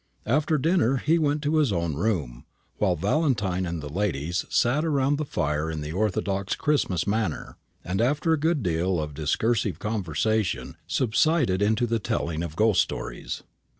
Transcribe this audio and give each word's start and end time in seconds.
After 0.25 0.57
dinner 0.57 0.97
he 0.97 1.19
went 1.19 1.43
to 1.43 1.57
his 1.57 1.71
own 1.71 1.93
room; 1.93 2.45
while 2.79 2.95
Valentine 2.95 3.67
and 3.67 3.83
the 3.83 3.87
ladies 3.87 4.45
sat 4.49 4.83
round 4.83 5.19
the 5.19 5.25
fire 5.25 5.69
in 5.69 5.81
the 5.81 5.91
orthodox 5.91 6.55
Christmas 6.55 7.05
manner, 7.05 7.55
and 7.85 8.01
after 8.01 8.33
a 8.33 8.39
good 8.39 8.63
deal 8.63 8.99
of 8.99 9.13
discursive 9.13 9.77
conversation, 9.77 10.75
subsided 10.87 11.61
into 11.61 11.85
the 11.85 11.99
telling 11.99 12.41
of 12.41 12.55
ghost 12.55 12.81
stories. 12.81 13.43